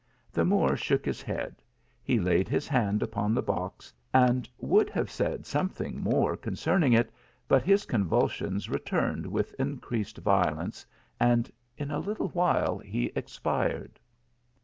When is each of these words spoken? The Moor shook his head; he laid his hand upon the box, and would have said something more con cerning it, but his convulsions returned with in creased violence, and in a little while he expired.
The 0.31 0.43
Moor 0.43 0.75
shook 0.75 1.05
his 1.05 1.21
head; 1.21 1.61
he 2.01 2.19
laid 2.19 2.47
his 2.49 2.67
hand 2.67 3.03
upon 3.03 3.35
the 3.35 3.43
box, 3.43 3.93
and 4.11 4.49
would 4.57 4.89
have 4.89 5.11
said 5.11 5.45
something 5.45 6.01
more 6.01 6.35
con 6.35 6.55
cerning 6.55 6.97
it, 6.99 7.11
but 7.47 7.61
his 7.61 7.85
convulsions 7.85 8.67
returned 8.67 9.27
with 9.27 9.53
in 9.59 9.77
creased 9.77 10.17
violence, 10.17 10.87
and 11.19 11.51
in 11.77 11.91
a 11.91 11.99
little 11.99 12.29
while 12.29 12.79
he 12.79 13.11
expired. 13.15 13.99